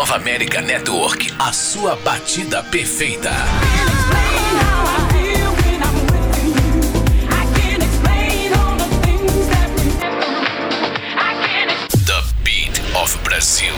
[0.00, 3.30] Nova América Network, a sua batida perfeita.
[12.06, 13.74] The Beat of Brasil.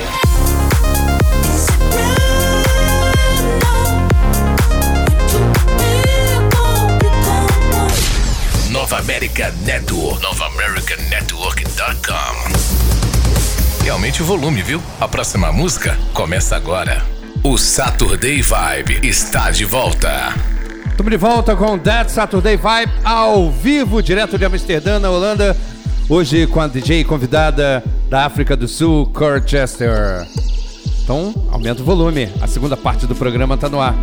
[8.70, 10.23] Nova América Network.
[10.23, 12.41] Nova American Network.com.
[13.85, 14.80] E aumente o volume, viu?
[15.01, 17.03] A próxima música começa agora.
[17.43, 20.32] O Saturday Vibe está de volta.
[20.89, 25.57] Estamos de volta com That Saturday Vibe ao vivo, direto de Amsterdã, na Holanda.
[26.09, 29.11] Hoje com a DJ convidada da África do Sul,
[29.45, 30.29] Chester.
[31.03, 32.31] Então, aumenta o volume.
[32.41, 33.97] A segunda parte do programa está no ar.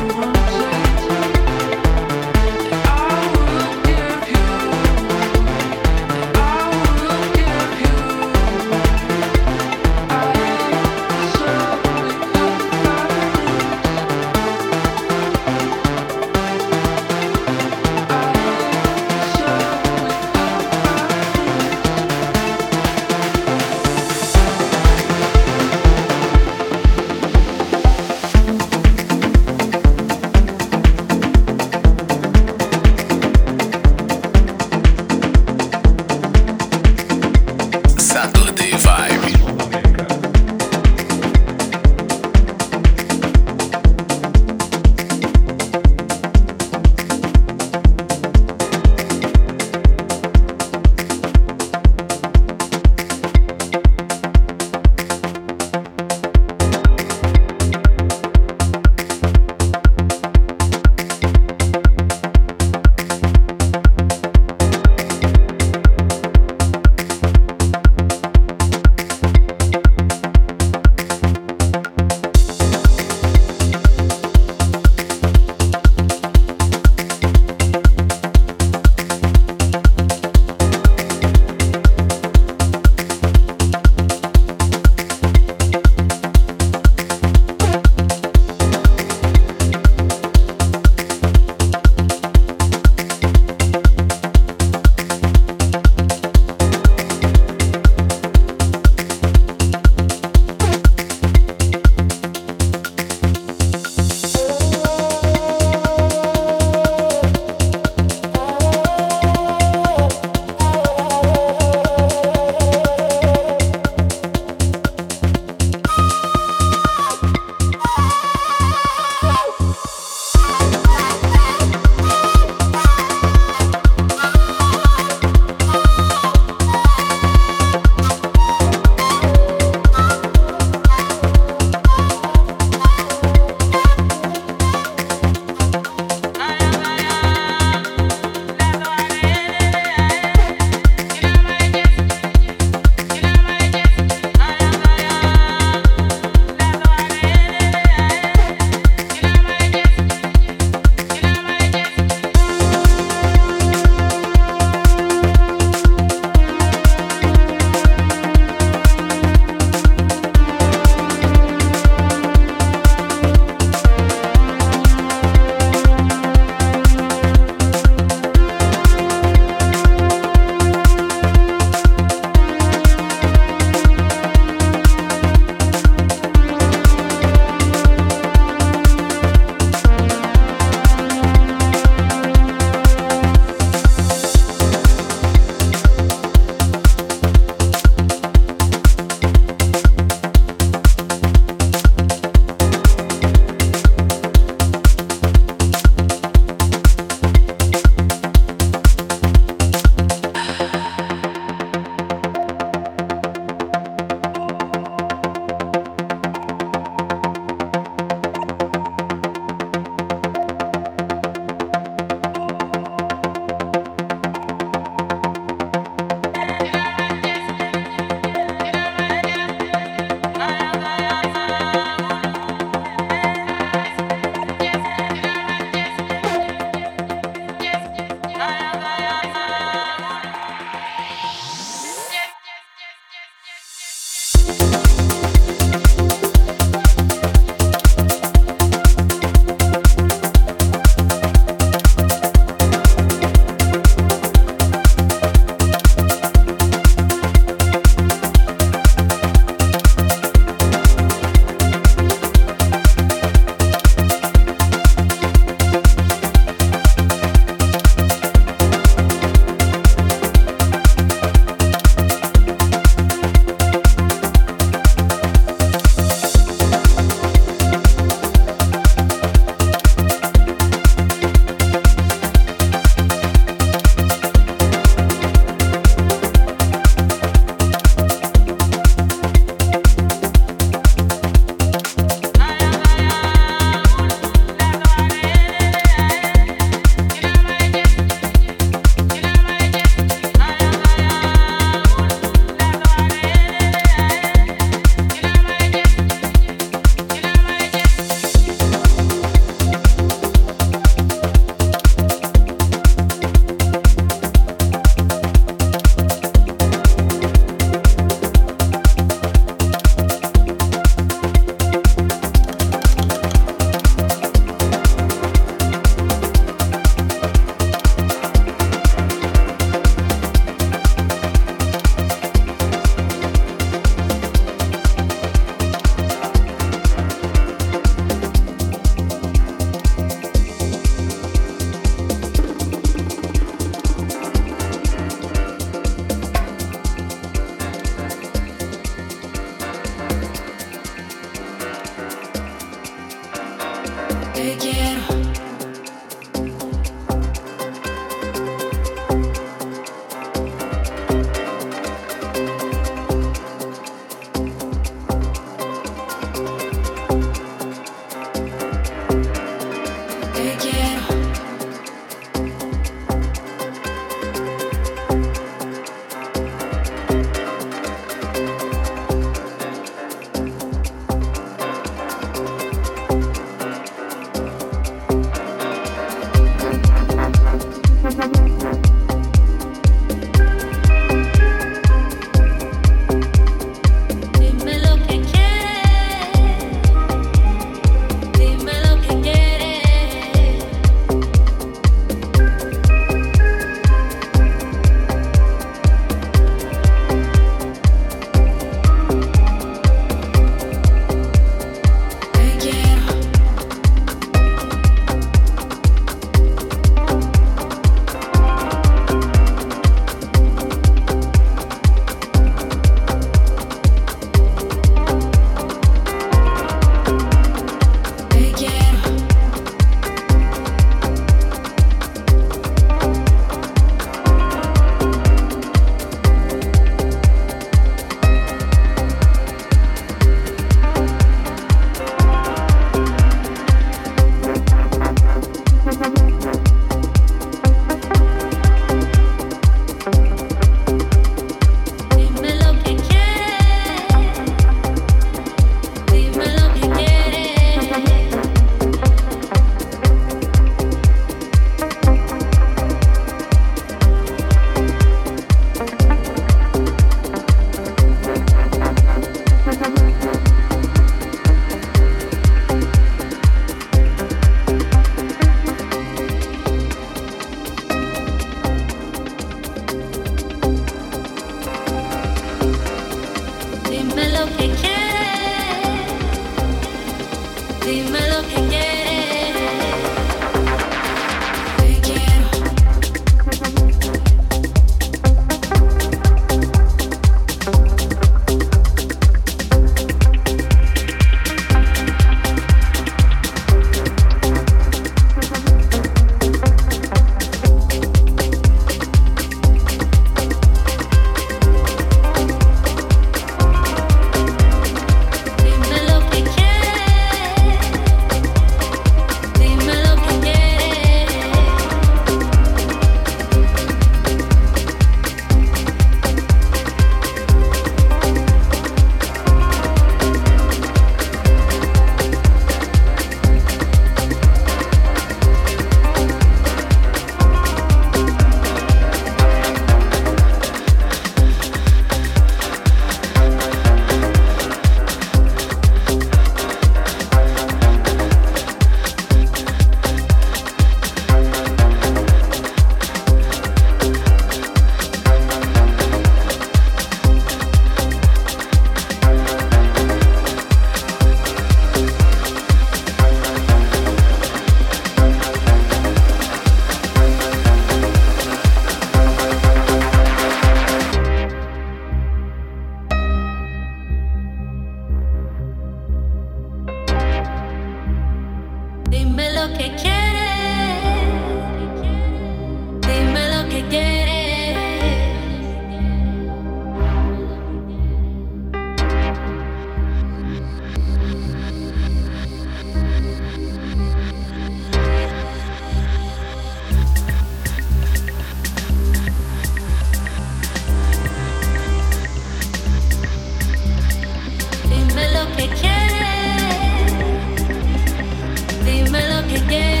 [599.29, 600.00] look again.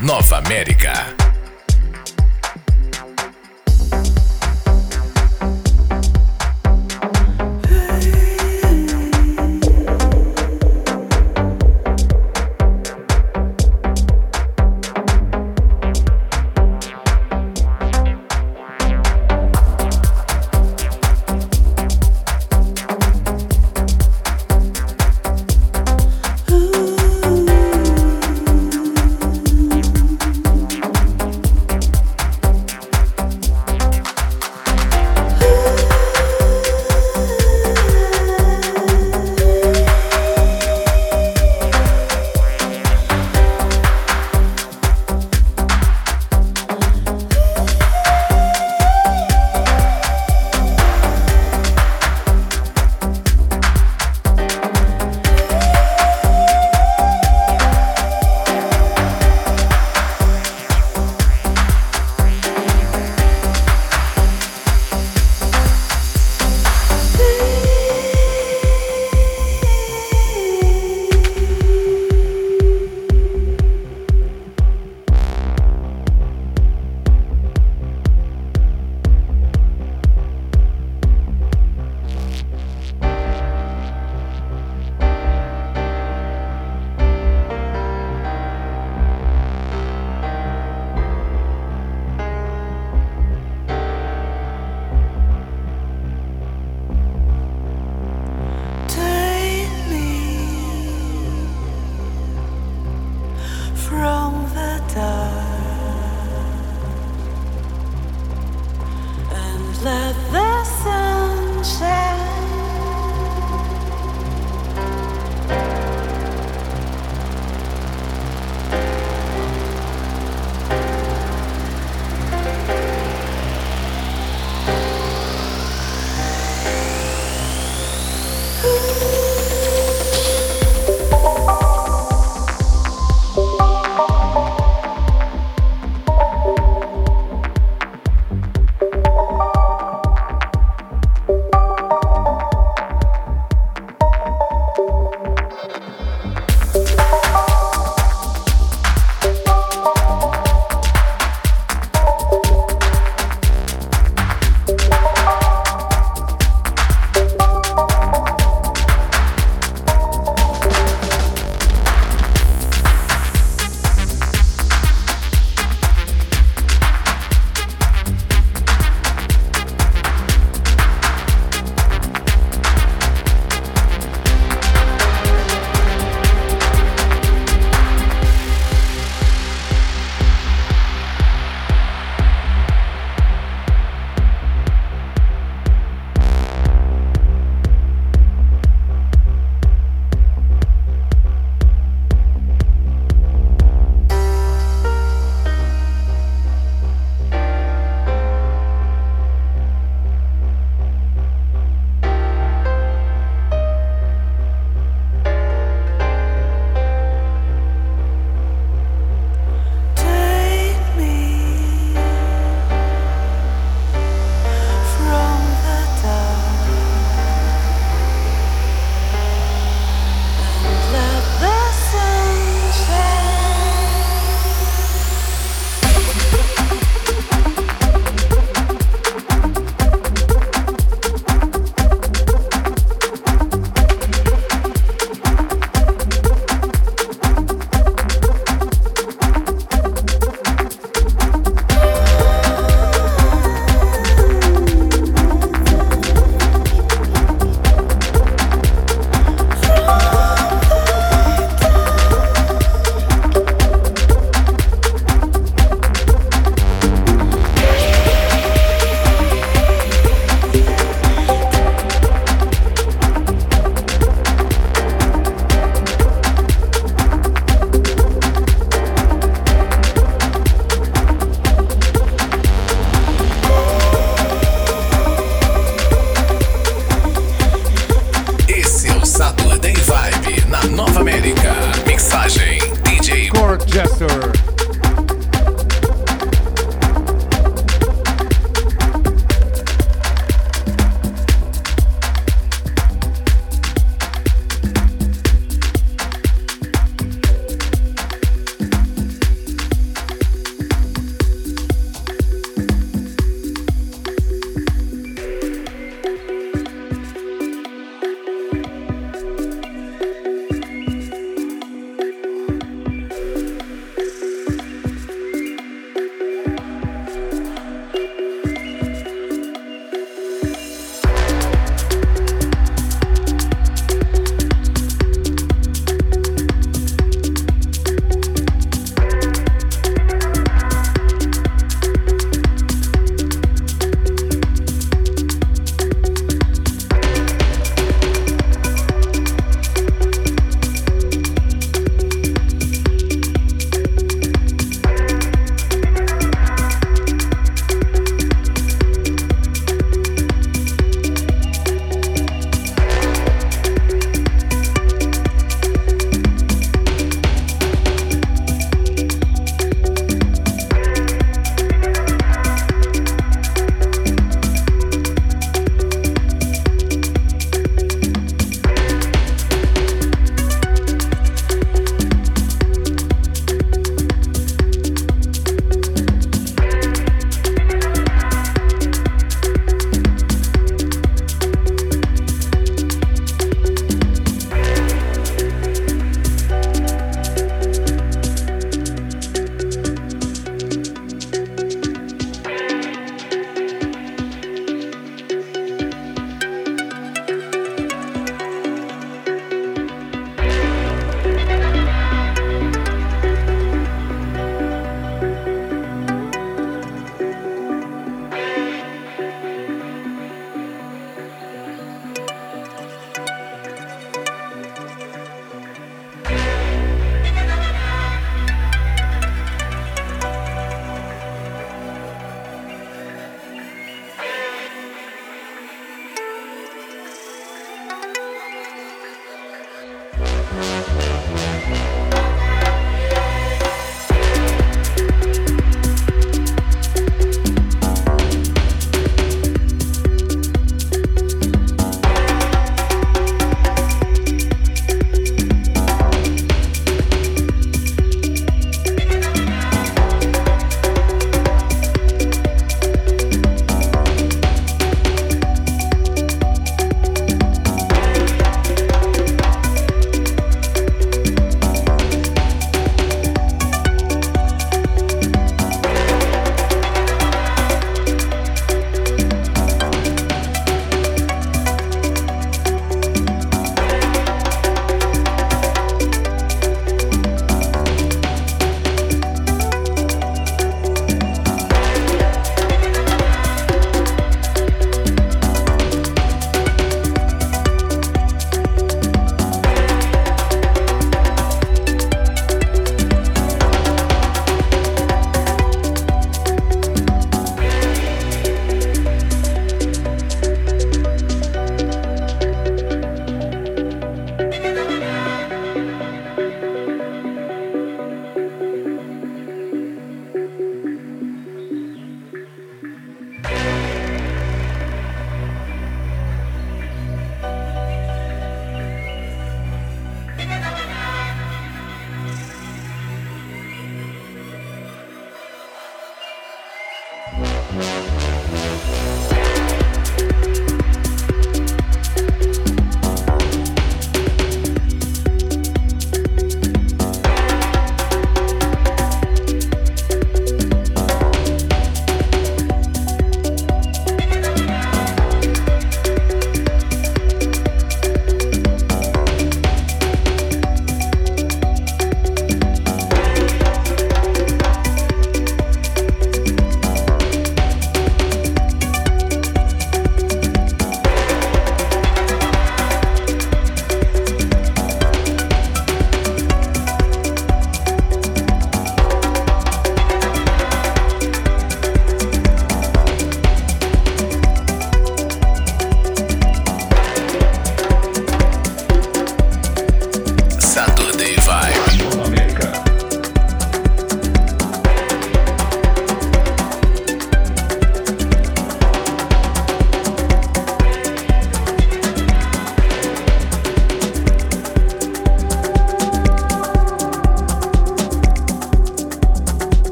[0.00, 0.65] Nova América.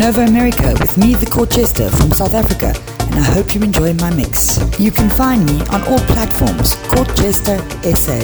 [0.00, 2.72] Nova America with me, the Corchester from South Africa,
[3.10, 4.58] and I hope you enjoy my mix.
[4.80, 7.60] You can find me on all platforms, Corchester
[7.94, 8.18] SA.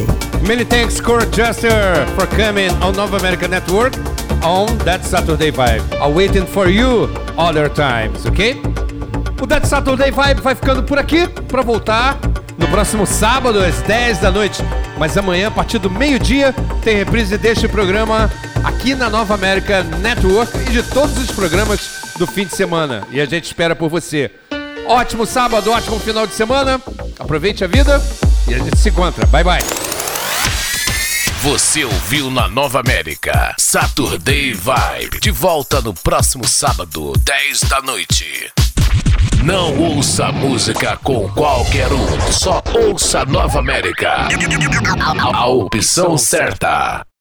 [0.49, 3.95] Many thanks, Corchester, for coming on Nova America Network
[4.43, 5.83] on That Saturday Vibe.
[6.01, 8.55] I'm waiting for you other times, ok?
[9.39, 12.19] O That Saturday Vibe vai ficando por aqui para voltar
[12.57, 14.63] no próximo sábado às 10 da noite.
[14.97, 18.31] Mas amanhã, a partir do meio-dia, tem reprise deste programa
[18.87, 23.05] aqui na Nova América Network e de todos os programas do fim de semana.
[23.11, 24.31] E a gente espera por você.
[24.87, 26.81] Ótimo sábado, ótimo final de semana.
[27.19, 28.01] Aproveite a vida
[28.47, 29.27] e a gente se encontra.
[29.27, 29.63] Bye bye.
[31.43, 35.19] Você ouviu na Nova América Saturday Vibe.
[35.21, 38.53] De volta no próximo sábado, 10 da noite.
[39.43, 44.29] Não ouça música com qualquer um, só ouça Nova América.
[45.35, 47.06] A opção certa.